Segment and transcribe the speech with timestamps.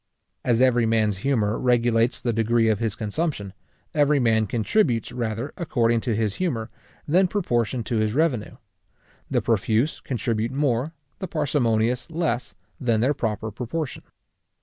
[0.43, 3.53] As every man's humour regulates the degree of his consumption,
[3.93, 6.71] every man contributes rather according to his humour,
[7.07, 8.57] than proportion to his revenue:
[9.29, 14.01] the profuse contribute more, the parsimonious less, than their proper proportion.